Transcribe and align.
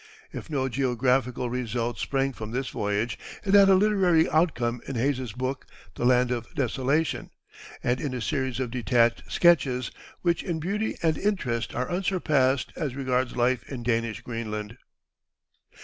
If 0.33 0.49
no 0.49 0.67
geographical 0.67 1.51
results 1.51 2.01
sprang 2.01 2.33
from 2.33 2.49
this 2.49 2.69
voyage, 2.69 3.19
it 3.45 3.53
had 3.53 3.69
a 3.69 3.75
literary 3.75 4.27
outcome 4.31 4.81
in 4.87 4.95
Hayes's 4.95 5.31
book, 5.33 5.67
"The 5.93 6.05
Land 6.05 6.31
of 6.31 6.51
Desolation," 6.55 7.29
and 7.83 8.01
in 8.01 8.11
a 8.15 8.19
series 8.19 8.59
of 8.59 8.71
detached 8.71 9.31
sketches, 9.31 9.91
which 10.23 10.41
in 10.41 10.59
beauty 10.59 10.97
and 11.03 11.19
interest 11.19 11.75
are 11.75 11.87
unsurpassed 11.87 12.73
as 12.75 12.95
regards 12.95 13.37
life 13.37 13.61
in 13.71 13.83
Danish 13.83 14.21
Greenland. 14.21 14.75